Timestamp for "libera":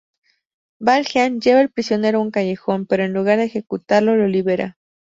4.27-4.79